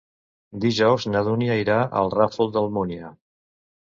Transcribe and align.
Dijous 0.63 1.05
na 1.15 1.21
Dúnia 1.27 1.57
irà 1.65 1.77
al 2.01 2.11
Ràfol 2.15 2.51
d'Almúnia. 2.55 3.13